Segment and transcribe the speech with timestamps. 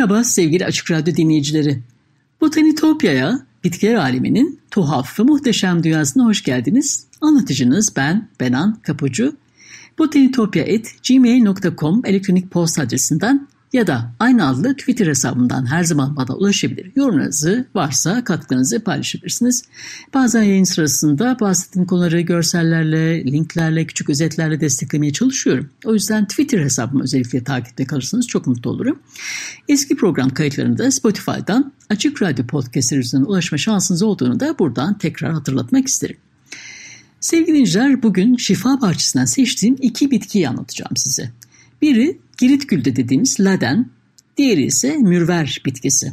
[0.00, 1.78] Merhaba sevgili Açık Radyo dinleyicileri.
[2.40, 7.06] Botanitopya'ya, bitkiler aleminin tuhaf ve muhteşem dünyasına hoş geldiniz.
[7.20, 9.36] Anlatıcınız ben, Benan Kapucu.
[9.98, 16.92] Botanitopya.gmail.com elektronik posta adresinden ya da aynı adlı Twitter hesabımdan her zaman bana ulaşabilir.
[16.96, 19.64] Yorumlarınızı varsa katkınızı paylaşabilirsiniz.
[20.14, 25.70] Bazen yayın sırasında bahsettiğim konuları görsellerle, linklerle, küçük özetlerle desteklemeye çalışıyorum.
[25.84, 28.98] O yüzden Twitter hesabımı özellikle takipte kalırsanız çok mutlu olurum.
[29.68, 35.32] Eski program kayıtlarını da Spotify'dan Açık Radyo Podcast'ı üzerinden ulaşma şansınız olduğunu da buradan tekrar
[35.32, 36.16] hatırlatmak isterim.
[37.20, 41.30] Sevgili dinleyiciler bugün şifa bahçesinden seçtiğim iki bitkiyi anlatacağım size.
[41.82, 43.90] Biri Girit gülde dediğimiz laden,
[44.36, 46.12] diğeri ise mürver bitkisi.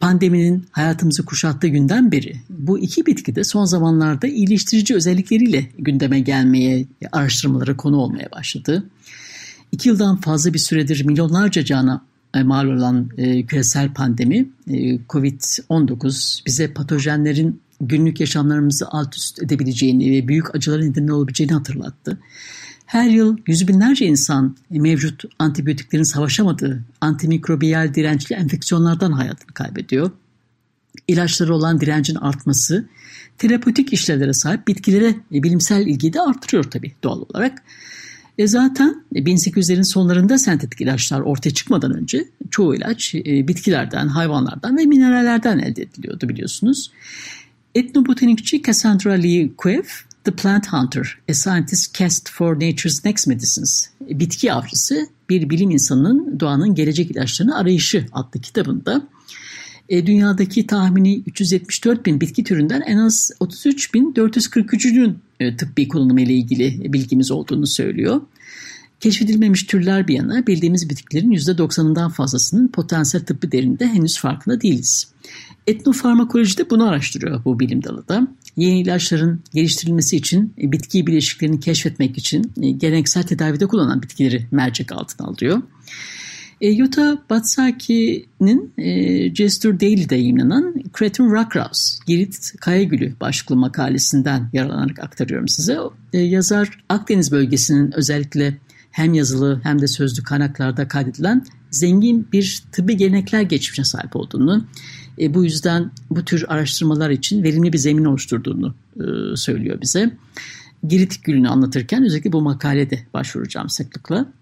[0.00, 6.86] Pandeminin hayatımızı kuşattığı günden beri bu iki bitki de son zamanlarda iyileştirici özellikleriyle gündeme gelmeye,
[7.12, 8.90] araştırmalara konu olmaya başladı.
[9.72, 12.04] İki yıldan fazla bir süredir milyonlarca cana
[12.34, 20.12] e, mal olan e, küresel pandemi e, COVID-19 bize patojenlerin günlük yaşamlarımızı alt üst edebileceğini
[20.12, 22.18] ve büyük acıların nedeni olabileceğini hatırlattı.
[22.94, 30.10] Her yıl yüz binlerce insan mevcut antibiyotiklerin savaşamadığı antimikrobiyal dirençli enfeksiyonlardan hayatını kaybediyor.
[31.08, 32.88] İlaçları olan direncin artması
[33.38, 37.62] terapötik işlevlere sahip bitkilere bilimsel ilgiyi de artırıyor tabii doğal olarak.
[38.38, 44.84] E zaten 1800'lerin sonlarında sentetik ilaçlar ortaya çıkmadan önce çoğu ilaç e, bitkilerden, hayvanlardan ve
[44.84, 46.90] minerallerden elde ediliyordu biliyorsunuz.
[47.74, 54.52] Etnobotanikçi Cassandra Lee Queff The Plant Hunter, A Scientist's Quest for Nature's Next Medicines, Bitki
[54.52, 59.08] Avcısı, bir bilim insanının doğanın gelecek ilaçlarını arayışı adlı kitabında
[59.88, 66.92] e, dünyadaki tahmini 374 bin bitki türünden en az 33.443'ünün e, tıbbi kullanımı ile ilgili
[66.92, 68.20] bilgimiz olduğunu söylüyor.
[69.00, 75.06] Keşfedilmemiş türler bir yana bildiğimiz bitkilerin %90'ından fazlasının potansiyel tıbbi derinde henüz farkında değiliz.
[75.66, 78.28] Etnofarmakoloji de bunu araştırıyor bu bilim dalı da.
[78.56, 84.92] Yeni ilaçların geliştirilmesi için e, bitki bileşiklerini keşfetmek için e, geleneksel tedavide kullanılan bitkileri mercek
[84.92, 85.62] altına alıyor.
[86.60, 95.48] E, Yuta Batsaki'nin e, Gesture Daily'de yayınlanan Cretin Rockhouse, Girit Kayagülü başlıklı makalesinden yararlanarak aktarıyorum
[95.48, 95.78] size.
[96.12, 98.58] E, yazar Akdeniz bölgesinin özellikle
[98.90, 104.66] hem yazılı hem de sözlü kaynaklarda kaydedilen zengin bir tıbbi gelenekler geçmişine sahip olduğunu,
[105.20, 110.16] e, bu yüzden bu tür araştırmalar için verimli bir zemin oluşturduğunu e, söylüyor bize.
[110.88, 114.32] Girit gülünü anlatırken özellikle bu makalede başvuracağım sıklıkla.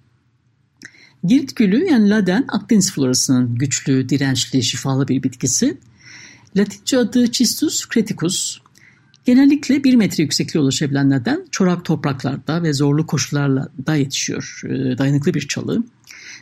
[1.24, 5.78] Girit gülü yani laden Akdeniz florasının güçlü, dirençli, şifalı bir bitkisi.
[6.56, 8.58] Latince adı Cistus creticus.
[9.24, 14.62] Genellikle bir metre yüksekliğe ulaşabilen laden çorak topraklarda ve zorlu koşullarla da yetişiyor.
[14.64, 15.84] E, dayanıklı bir çalı.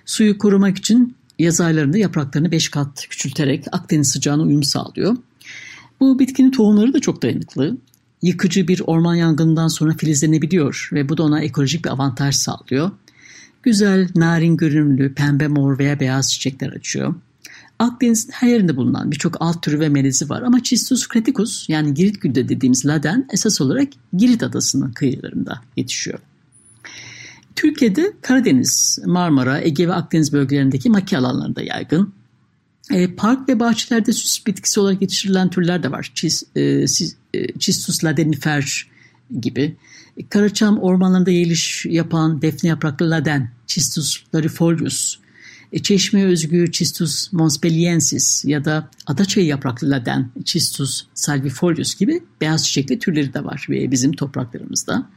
[0.07, 5.17] Suyu korumak için yaz aylarında yapraklarını 5 kat küçülterek Akdeniz sıcağına uyum sağlıyor.
[6.01, 7.77] Bu bitkinin tohumları da çok dayanıklı.
[8.23, 12.91] Yıkıcı bir orman yangından sonra filizlenebiliyor ve bu da ona ekolojik bir avantaj sağlıyor.
[13.63, 17.15] Güzel, narin görünümlü, pembe, mor veya beyaz çiçekler açıyor.
[17.79, 22.21] Akdeniz'in her yerinde bulunan birçok alt türü ve melezi var ama Cistus creticus yani Girit
[22.21, 26.19] gülde dediğimiz laden esas olarak Girit adasının kıyılarında yetişiyor.
[27.57, 32.15] Türkiye'de Karadeniz, Marmara, Ege ve Akdeniz bölgelerindeki maki alanlarında yaygın.
[32.91, 36.13] E, park ve bahçelerde süs bitkisi olarak yetiştirilen türler de var.
[36.15, 36.61] Çis, e,
[37.35, 37.47] e,
[38.05, 38.91] ladenifer
[39.41, 39.77] gibi.
[40.17, 45.19] E, Karaçam ormanlarında yeliş yapan defne yapraklı laden, Cistus larifolius.
[45.73, 52.99] E, Çeşme özgü Cistus monspeliensis ya da adaçayı yapraklı laden, Cistus salvifolius gibi beyaz çiçekli
[52.99, 55.09] türleri de var bizim topraklarımızda.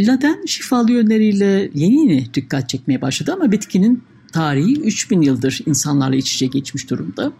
[0.00, 4.02] Laden şifalı yönleriyle yeni yeni dikkat çekmeye başladı ama bitkinin
[4.32, 7.32] tarihi 3000 yıldır insanlarla iç içe geçmiş durumda.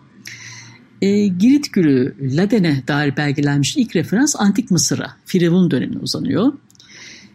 [1.03, 6.53] E, Girit gülü Laden'e dair belgelenmiş ilk referans Antik Mısır'a, Firavun dönemine uzanıyor.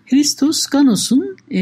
[0.06, 1.62] Hristos Ganos'un e,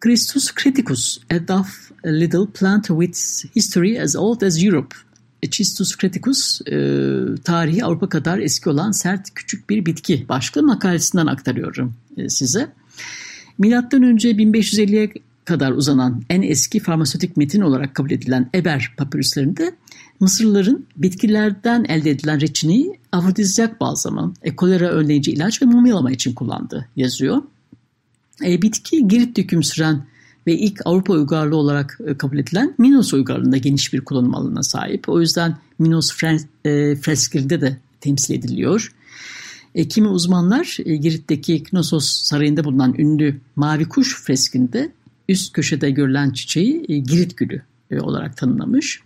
[0.00, 1.68] Christus Criticus, a tough
[2.06, 4.96] little plant with history as old as Europe.
[5.50, 6.74] Cistus Criticus, e,
[7.44, 10.26] tarihi Avrupa kadar eski olan sert küçük bir bitki.
[10.28, 12.72] Başka makalesinden aktarıyorum e, size.
[13.58, 15.12] Milattan önce 1550'ye
[15.44, 19.72] kadar uzanan en eski farmasötik metin olarak kabul edilen Eber papirüslerinde
[20.22, 26.88] Mısırlıların bitkilerden elde edilen reçineyi afrodizyak balzamı, e, kolera önleyici ilaç ve mumyalama için kullandı
[26.96, 27.42] yazıyor.
[28.44, 30.06] E, bitki Girit döküm süren
[30.46, 35.08] ve ilk Avrupa uygarlığı olarak e, kabul edilen Minos uygarlığında geniş bir kullanım alanına sahip.
[35.08, 38.92] O yüzden Minos e, fresklerinde de temsil ediliyor.
[39.74, 44.92] E, kimi uzmanlar e, Girit'teki Knossos Sarayı'nda bulunan ünlü Mavi Kuş freskinde
[45.28, 49.02] üst köşede görülen çiçeği e, Girit gülü e, olarak tanımlamış.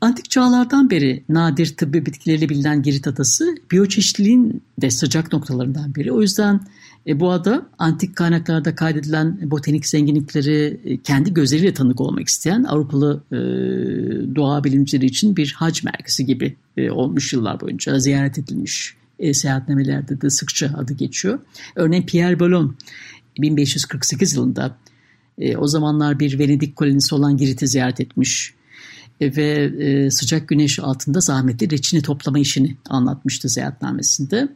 [0.00, 6.12] Antik çağlardan beri nadir tıbbi bitkileriyle bilinen Girit adası biyoçeşitliliğin de sıcak noktalarından biri.
[6.12, 6.60] O yüzden
[7.06, 13.22] e, bu ada antik kaynaklarda kaydedilen botanik zenginlikleri e, kendi gözleriyle tanık olmak isteyen Avrupalı
[13.32, 13.36] e,
[14.36, 19.01] doğa bilimcileri için bir hac merkezi gibi e, olmuş yıllar boyunca ziyaret edilmiş.
[19.22, 21.38] E, seyahatnamelerde de sıkça adı geçiyor.
[21.76, 22.76] Örneğin Pierre Ballon
[23.38, 24.76] 1548 yılında
[25.38, 28.54] e, o zamanlar bir Venedik kolonisi olan Girit'i ziyaret etmiş
[29.20, 34.48] e, ve e, sıcak güneş altında zahmetli reçine toplama işini anlatmıştı seyahatnamesinde.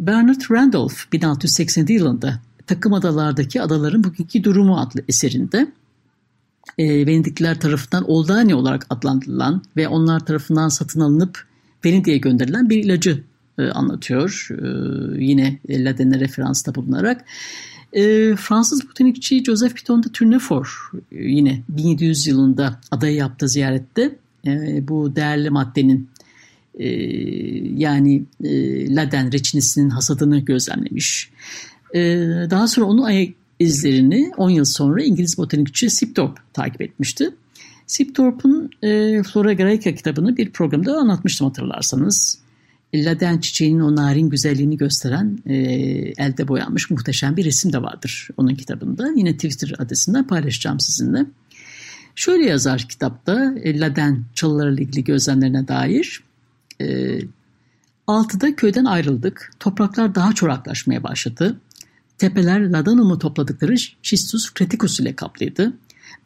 [0.00, 5.72] Bernard Randolph 1687 yılında Takım Adalardaki Adaların Bugünkü Durumu adlı eserinde
[6.78, 11.46] e, Venedikliler tarafından Oldani olarak adlandırılan ve onlar tarafından satın alınıp
[11.84, 13.24] Venedik'e gönderilen bir ilacı
[13.62, 14.48] anlatıyor.
[14.50, 17.24] E, yine Laden'e referansta bulunarak.
[17.92, 20.68] E, Fransız botanikçi Joseph Piton de Tournefort
[21.12, 24.16] e, yine 1700 yılında adayı yaptığı ziyarette
[24.46, 26.08] e, bu değerli maddenin
[26.78, 26.88] e,
[27.76, 31.30] yani e, Laden reçinesinin hasadını gözlemlemiş.
[31.94, 32.00] E,
[32.50, 37.30] daha sonra onun ayak izlerini 10 yıl sonra İngiliz botanikçi Sipthorpe takip etmişti.
[37.86, 42.38] Sipthorpe'un e, Flora Graeca kitabını bir programda anlatmıştım hatırlarsanız.
[42.94, 45.54] Laden çiçeğinin o narin güzelliğini gösteren e,
[46.16, 49.12] elde boyanmış muhteşem bir resim de vardır onun kitabında.
[49.16, 51.26] Yine Twitter adresinden paylaşacağım sizinle.
[52.14, 56.22] Şöyle yazar kitapta e, Laden çalılarıyla ilgili gözlemlerine dair.
[56.80, 57.18] E,
[58.06, 59.50] altıda köyden ayrıldık.
[59.60, 61.60] Topraklar daha çoraklaşmaya başladı.
[62.18, 65.72] Tepeler ladanum'u topladıkları Schistus creticus ile kaplıydı.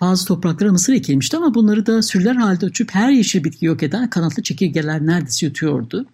[0.00, 4.10] Bazı topraklara mısır ekilmişti ama bunları da sürüler halde uçup her yeşil bitki yok eden
[4.10, 6.06] kanatlı çekirgeler neredeyse yutuyordu.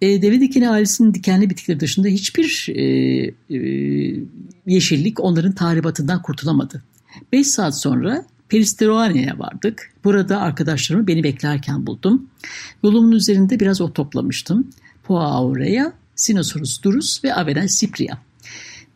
[0.00, 2.82] E, deve dikeni ailesinin dikenli bitkileri dışında hiçbir e,
[3.50, 3.58] e,
[4.66, 6.82] yeşillik onların tahribatından kurtulamadı.
[7.32, 9.92] 5 saat sonra Peristeroane'ye vardık.
[10.04, 12.26] Burada arkadaşlarımı beni beklerken buldum.
[12.84, 14.70] Yolumun üzerinde biraz ot toplamıştım.
[15.04, 18.18] Poa aurea, Sinosaurus durus ve Avena cipria.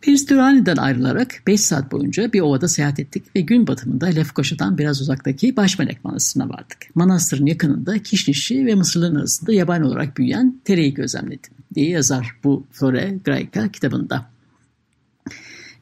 [0.00, 5.56] Peristeroane'den ayrılarak 5 saat boyunca bir ovada seyahat ettik ve gün batımında Lefkoşa'dan biraz uzaktaki
[5.56, 6.79] Başmelek Manastırı'na vardık.
[6.94, 13.08] Manastırın yakınında kişnişi ve mısırların arasında yabani olarak büyüyen tereyi gözlemledim diye yazar bu Flora
[13.25, 14.31] Graeca kitabında.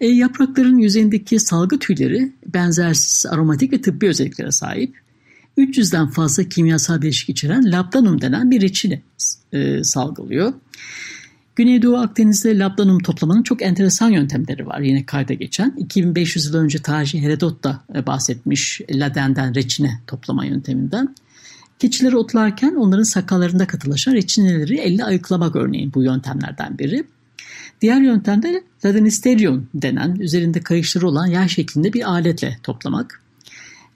[0.01, 4.97] E, yaprakların yüzeyindeki salgı tüyleri benzersiz aromatik ve tıbbi özelliklere sahip.
[5.59, 9.03] 300'den fazla kimyasal bileşik içeren labdanum denen bir reçine
[9.53, 10.53] e, salgılıyor.
[11.59, 15.75] Güneydoğu Akdeniz'de labdanum toplamanın çok enteresan yöntemleri var yine kayda geçen.
[15.79, 21.15] 2500 yıl önce tarihçi Herodot da e, bahsetmiş ladenden reçine toplama yönteminden.
[21.79, 27.05] Keçileri otlarken onların sakallarında katılaşan reçineleri elle ayıklamak örneğin bu yöntemlerden biri.
[27.81, 33.23] Diğer yöntem de ladenisterion denen üzerinde kayışları olan yay şeklinde bir aletle toplamak.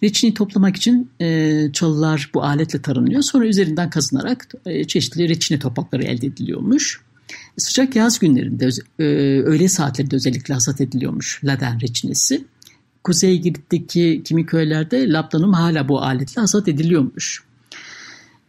[0.03, 3.23] Reçini toplamak için e, çalılar bu aletle taranıyor.
[3.23, 7.01] Sonra üzerinden kazınarak e, çeşitli reçine toprakları elde ediliyormuş.
[7.57, 8.69] Sıcak yaz günlerinde
[8.99, 9.05] e,
[9.43, 12.45] öğle saatlerinde özellikle hasat ediliyormuş laden reçinesi.
[13.05, 17.45] Kuzey Girit'teki kimi köylerde labdanum hala bu aletle hasat ediliyormuş.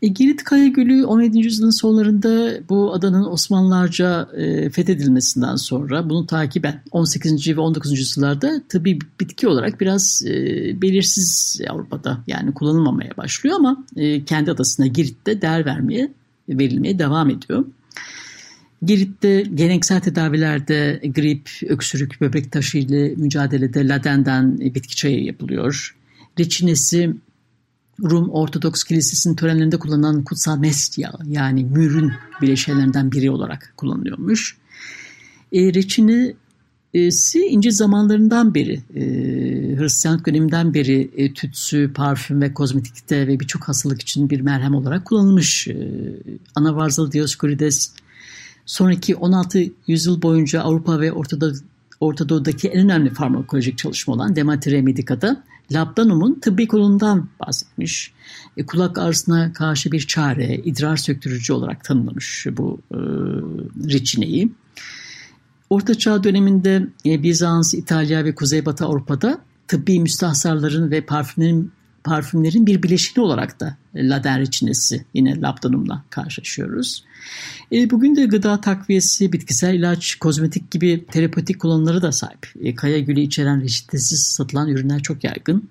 [0.04, 1.40] E, Girit Kaya Gölü 17.
[1.40, 7.58] yüzyılın sonlarında bu adanın Osmanlılarca e, fethedilmesinden sonra bunu takiben 18.
[7.58, 8.00] ve 19.
[8.00, 10.32] yüzyıllarda tabi bitki olarak biraz e,
[10.82, 16.12] belirsiz Avrupa'da yani kullanılmamaya başlıyor ama e, kendi adasına Girit'te değer vermeye
[16.50, 17.66] verilmeye devam ediyor.
[18.86, 25.96] Girit'te geleneksel tedavilerde grip, öksürük, böbrek taşı ile mücadelede ladenden bitki çayı yapılıyor.
[26.40, 27.14] Reçinesi
[28.02, 32.12] Rum Ortodoks Kilisesi'nin törenlerinde kullanılan kutsal mest yağı yani mürün
[32.42, 34.58] bileşenlerinden biri olarak kullanılıyormuş.
[35.52, 39.02] E, reçinesi ince zamanlarından beri, e,
[39.78, 45.06] Hristiyanlık döneminden beri e, tütsü, parfüm ve kozmetikte ve birçok hastalık için bir merhem olarak
[45.06, 45.68] kullanılmış.
[45.68, 45.76] E,
[46.56, 47.92] Anavarzalı Dioskurides
[48.66, 51.52] sonraki 16 yüzyıl boyunca Avrupa ve Ortada,
[52.00, 58.14] Orta Doğu'daki en önemli farmakolojik çalışma olan Demetre Medica'da labdanum'un tıbbi kolundan bahsetmiş.
[58.58, 62.98] E, kulak ağrısına karşı bir çare, idrar söktürücü olarak tanımlamış bu e,
[63.94, 64.52] reçineyi.
[65.70, 71.72] Orta Çağ döneminde e, Bizans, İtalya ve Kuzeybatı Avrupa'da tıbbi müstahsarların ve parfümlerin
[72.04, 77.04] parfümlerin bir bileşini olarak da laden reçinesi yine labdanumla karşılaşıyoruz.
[77.72, 82.52] E, bugün de gıda takviyesi, bitkisel ilaç, kozmetik gibi terapetik kullanımları da sahip.
[82.62, 85.70] E, kaya gülü içeren reçetesiz satılan ürünler çok yaygın.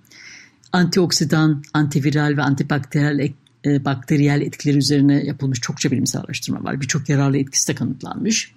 [0.72, 3.32] Antioksidan, antiviral ve antibakteriyel
[3.66, 6.80] e, bakteriyel etkileri üzerine yapılmış çokça bilimsel araştırma var.
[6.80, 8.52] Birçok yararlı etkisi de kanıtlanmış.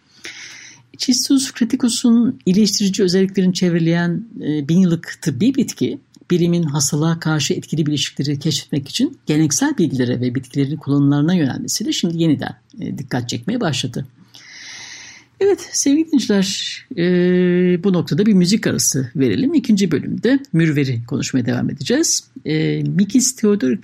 [0.98, 6.00] Cistus criticus'un iyileştirici özelliklerini çevreleyen e, bin yıllık tıbbi bitki
[6.32, 12.55] bilimin hastalığa karşı etkili bileşikleri keşfetmek için geleneksel bilgilere ve bitkilerin kullanımlarına yönelmesiyle şimdi yeniden
[12.79, 14.05] e, dikkat çekmeye başladı.
[15.39, 19.53] Evet sevgili dinleyiciler e, bu noktada bir müzik arası verelim.
[19.53, 22.24] İkinci bölümde Mürver'i konuşmaya devam edeceğiz.
[22.46, 23.77] E, Mikis Theodor,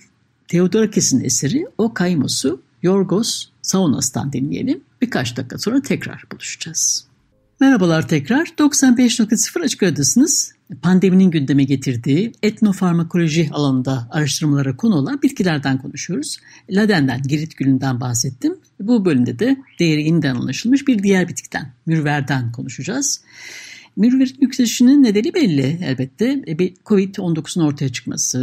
[0.48, 4.82] Theodorakis'in eseri O Kaimos'u Yorgos Saunas'tan dinleyelim.
[5.02, 7.08] Birkaç dakika sonra tekrar buluşacağız.
[7.60, 8.46] Merhabalar tekrar.
[8.46, 10.54] 95.0 Açık Radyo'dasınız.
[10.82, 16.38] Pandeminin gündeme getirdiği etnofarmakoloji alanında araştırmalara konu olan bitkilerden konuşuyoruz.
[16.70, 18.56] Ladenden, girit gülünden bahsettim.
[18.80, 23.22] Bu bölümde de değeri yeniden anlaşılmış bir diğer bitkiden, mürverden konuşacağız.
[23.96, 26.44] Mürverin yükselişinin nedeni belli elbette.
[26.48, 28.40] E, Covid-19'un ortaya çıkması,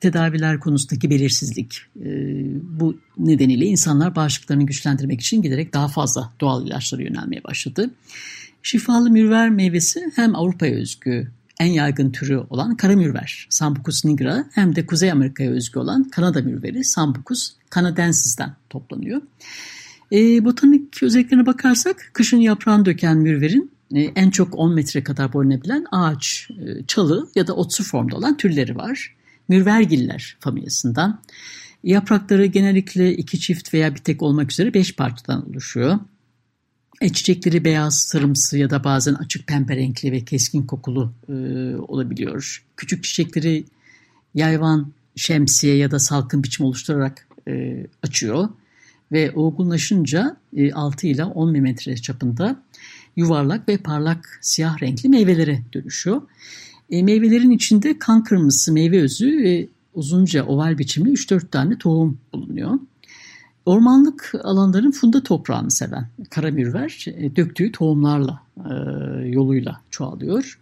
[0.00, 1.78] tedaviler konusundaki belirsizlik.
[2.04, 2.10] E,
[2.80, 7.90] bu nedeniyle insanlar bağışıklarını güçlendirmek için giderek daha fazla doğal ilaçlara yönelmeye başladı.
[8.62, 14.76] Şifalı mürver meyvesi hem Avrupa'ya özgü en yaygın türü olan kara mürver Sambucus nigra hem
[14.76, 19.22] de Kuzey Amerika'ya özgü olan Kanada mürveri Sambucus canadensis'ten toplanıyor.
[20.12, 25.84] E, botanik özelliklerine bakarsak kışın yaprağını döken mürverin e, en çok 10 metre kadar boyunabilen
[25.92, 29.14] ağaç, e, çalı ya da otsu formda olan türleri var
[29.48, 31.20] mürvergiller familyasından.
[31.84, 35.98] Yaprakları genellikle iki çift veya bir tek olmak üzere beş parçadan oluşuyor.
[37.00, 41.32] E, çiçekleri beyaz, sarımsı ya da bazen açık pembe renkli ve keskin kokulu e,
[41.76, 42.64] olabiliyor.
[42.76, 43.64] Küçük çiçekleri
[44.34, 48.48] yayvan, şemsiye ya da salkım biçim oluşturarak e, açıyor
[49.12, 52.62] ve olgunlaşınca e, 6 ile 10 mm çapında
[53.16, 56.22] yuvarlak ve parlak siyah renkli meyvelere dönüşüyor.
[56.90, 62.78] E, meyvelerin içinde kan kırmızısı meyve özü ve uzunca oval biçimli 3-4 tane tohum bulunuyor.
[63.70, 68.72] Ormanlık alanların funda toprağını seven karamürver e, döktüğü tohumlarla e,
[69.28, 70.58] yoluyla çoğalıyor.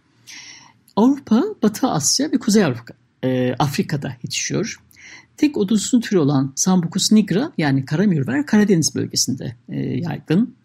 [0.95, 4.81] Avrupa, Batı Asya ve Kuzey Afrika, e, Afrika'da yetişiyor.
[5.37, 9.55] Tek odunsun türü olan Sambucus nigra yani karamürver Karadeniz bölgesinde
[9.97, 10.55] yaygın.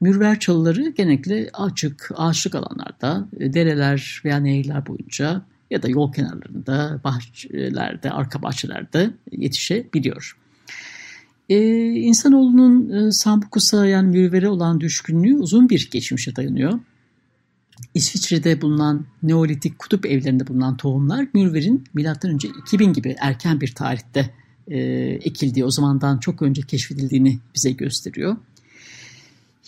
[0.00, 8.10] Mürver çalıları genellikle açık, ağaçlık alanlarda, dereler veya nehirler boyunca ya da yol kenarlarında, bahçelerde,
[8.10, 10.36] arka bahçelerde yetişebiliyor.
[11.48, 16.80] Ee, insanoğlunun e, Sambukus'a yani mürvere olan düşkünlüğü uzun bir geçmişe dayanıyor.
[17.94, 22.36] İsviçre'de bulunan Neolitik kutup evlerinde bulunan tohumlar mürverin M.Ö.
[22.62, 24.30] 2000 gibi erken bir tarihte
[24.68, 24.78] e,
[25.22, 28.36] ekildiği, o zamandan çok önce keşfedildiğini bize gösteriyor.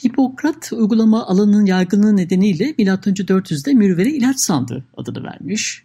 [0.05, 2.95] Hipokrat uygulama alanının yaygınlığı nedeniyle M.Ö.
[2.95, 5.83] 400'de mürvere ilaç sandığı adını vermiş.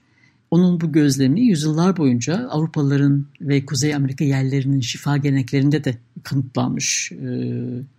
[0.55, 7.11] Onun bu gözlemi yüzyıllar boyunca Avrupalıların ve Kuzey Amerika yerlerinin şifa geleneklerinde de kanıtlanmış.
[7.11, 7.25] E,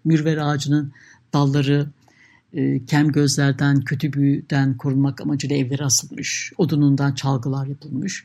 [0.04, 0.92] mürver ağacının
[1.32, 1.86] dalları
[2.52, 6.52] e, kem gözlerden, kötü büyüden korunmak amacıyla evlere asılmış.
[6.58, 8.24] Odunundan çalgılar yapılmış.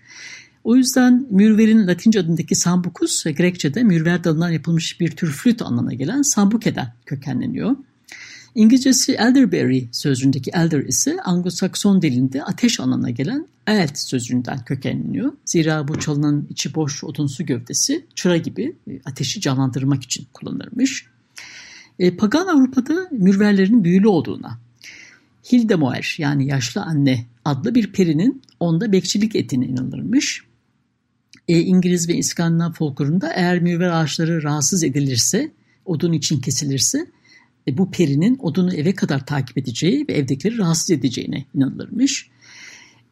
[0.63, 5.93] O yüzden mürverin Latince adındaki sambucus ve Grekçe'de mürver dalından yapılmış bir tür flüt anlamına
[5.93, 7.75] gelen sambuke'den kökenleniyor.
[8.55, 15.33] İngilizcesi elderberry sözcüğündeki elder ise Anglo-Sakson dilinde ateş anlamına gelen elt sözcüğünden kökenleniyor.
[15.45, 21.05] Zira bu çalının içi boş odunsu gövdesi çıra gibi e, ateşi canlandırmak için kullanılırmış.
[21.99, 24.59] E, Pagan Avrupa'da mürverlerin büyülü olduğuna,
[25.51, 30.43] Hildemoer yani yaşlı anne adlı bir perinin onda bekçilik ettiğine inanılırmış
[31.47, 35.51] e, İngiliz ve İskandinav folklorunda eğer mürver ağaçları rahatsız edilirse,
[35.85, 37.07] odun için kesilirse
[37.67, 42.29] e, bu perinin odunu eve kadar takip edeceği ve evdekileri rahatsız edeceğine inanılırmış.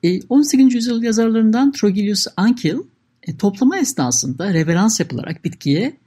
[0.04, 0.74] E, 18.
[0.74, 2.78] yüzyıl yazarlarından Trogilius Ankil
[3.24, 5.98] e, toplama esnasında reverans yapılarak bitkiye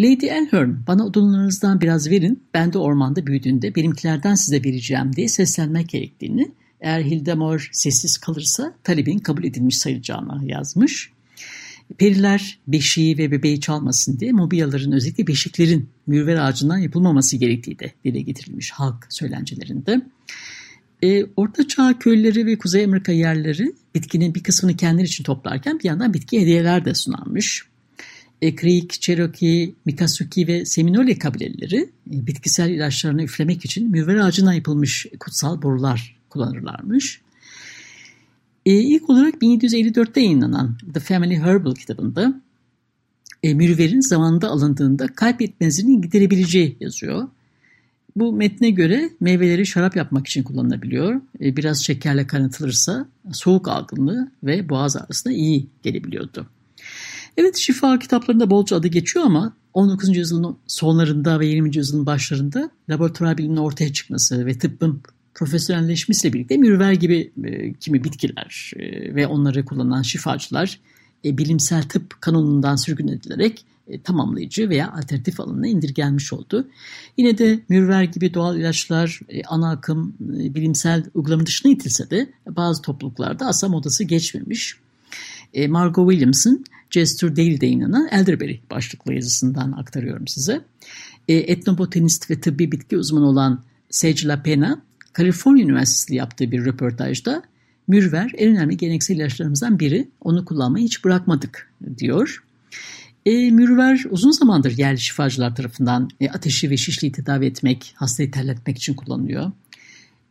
[0.00, 5.88] Lady Elhern bana odunlarınızdan biraz verin ben de ormanda büyüdüğünde benimkilerden size vereceğim diye seslenmek
[5.88, 11.13] gerektiğini eğer Hildemore sessiz kalırsa talebin kabul edilmiş sayılacağını yazmış.
[11.98, 18.20] Periler beşiği ve bebeği çalmasın diye mobilyaların özellikle beşiklerin mürver ağacından yapılmaması gerektiği de dile
[18.20, 20.02] getirilmiş halk söylencelerinde.
[21.02, 25.84] E, Orta Çağ köyleri ve Kuzey Amerika yerleri bitkinin bir kısmını kendileri için toplarken bir
[25.84, 27.62] yandan bitki hediyeler de sunarmış.
[28.42, 35.06] E, Creek, Cherokee, Miccosukee ve Seminole kabileleri e, bitkisel ilaçlarını üflemek için mürver ağacından yapılmış
[35.20, 37.20] kutsal borular kullanırlarmış.
[38.66, 42.40] E, ilk olarak 1754'te yayınlanan The Family Herbal kitabında
[43.42, 47.28] e, mürverin zamanında alındığında kalp yetmezliğini giderebileceği yazıyor.
[48.16, 51.20] Bu metne göre meyveleri şarap yapmak için kullanılabiliyor.
[51.40, 56.46] E, biraz şekerle kaynatılırsa soğuk algınlığı ve boğaz ağrısına iyi gelebiliyordu.
[57.36, 60.16] Evet şifa kitaplarında bolca adı geçiyor ama 19.
[60.16, 61.76] yüzyılın sonlarında ve 20.
[61.76, 65.02] yüzyılın başlarında laboratuvar biliminin ortaya çıkması ve tıbbın
[65.34, 70.80] profesyonelleşmesiyle birlikte mürver gibi e, kimi bitkiler e, ve onları kullanan şifacılar
[71.24, 76.68] e, bilimsel tıp kanunundan sürgün edilerek e, tamamlayıcı veya alternatif alanına indirgenmiş oldu.
[77.16, 82.32] Yine de mürver gibi doğal ilaçlar e, ana akım e, bilimsel uygulama dışına itilse de
[82.48, 84.76] bazı topluluklarda asla modası geçmemiş.
[85.54, 90.64] E, Margot Williams'ın Gesture Daily'de yayınlanan Elderberry başlıklı yazısından aktarıyorum size.
[91.28, 94.82] E, etnobotanist ve tıbbi bitki uzmanı olan Sage LaPena,
[95.14, 97.42] Kaliforniya Üniversitesi'nde yaptığı bir röportajda
[97.88, 100.08] mürver en önemli geleneksel ilaçlarımızdan biri.
[100.20, 102.44] Onu kullanmayı hiç bırakmadık diyor.
[103.26, 108.76] E, mürver uzun zamandır yerli şifacılar tarafından e, ateşi ve şişliği tedavi etmek, hastayı terletmek
[108.76, 109.52] için kullanılıyor.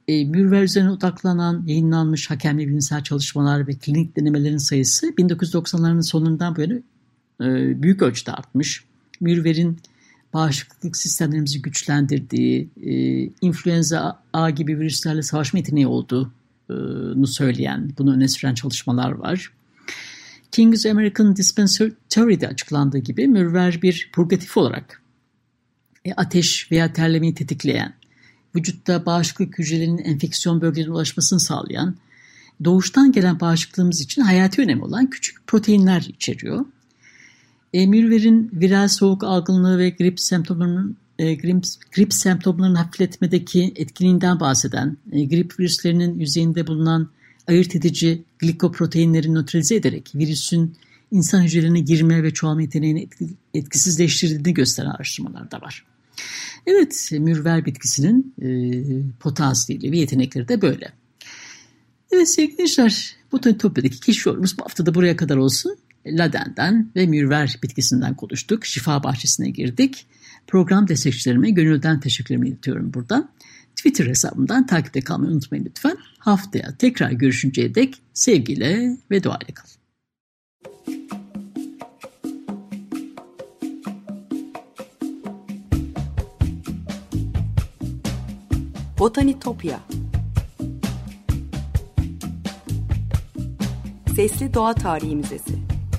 [0.07, 6.61] E, mürver üzerine odaklanan, yayınlanmış hakemli bilimsel çalışmalar ve klinik denemelerin sayısı 1990'ların sonundan bu
[6.61, 6.73] yana
[7.41, 8.83] e, büyük ölçüde artmış.
[9.21, 9.77] Mürverin
[10.33, 12.93] bağışıklık sistemlerimizi güçlendirdiği, e,
[13.41, 19.51] influenza A gibi virüslerle savaşma yeteneği olduğunu söyleyen, bunu öne süren çalışmalar var.
[20.51, 25.01] King's American Dispensary'de açıklandığı gibi mürver bir purgatif olarak
[26.05, 27.93] e, ateş veya terlemeyi tetikleyen,
[28.55, 31.95] vücutta bağışıklık hücrelerinin enfeksiyon bölgelerine ulaşmasını sağlayan,
[32.63, 36.65] doğuştan gelen bağışıklığımız için hayati önemi olan küçük proteinler içeriyor.
[37.74, 41.64] E, mürverin viral soğuk algınlığı ve grip semptomlarının e, grip,
[41.96, 47.09] grip semptomlarını hafifletmedeki etkinliğinden bahseden, e, grip virüslerinin yüzeyinde bulunan
[47.48, 50.75] ayırt edici glikoproteinleri nötralize ederek virüsün
[51.12, 53.09] insan hücrelerine girme ve çoğalma yeteneğini
[53.53, 55.86] etkisizleştirdiğini gösteren araştırmalar da var.
[56.68, 58.50] Evet, mürver bitkisinin e,
[59.20, 60.92] potansiyeli ve yetenekleri de böyle.
[62.12, 65.77] Evet sevgili dinleyiciler, bu Topya'daki keşif bu hafta da buraya kadar olsun.
[66.05, 68.66] Laden'den ve mürver bitkisinden konuştuk.
[68.66, 70.07] Şifa bahçesine girdik.
[70.48, 73.29] Program destekçilerime gönülden teşekkürlerimi iletiyorum buradan.
[73.75, 75.98] Twitter hesabımdan takipte kalmayı unutmayın lütfen.
[76.20, 79.74] Haftaya tekrar görüşünceye dek sevgiyle ve duayla kalın.
[89.00, 89.79] Botanitopya
[94.16, 95.73] Sesli Doğa Tarihi Müzesi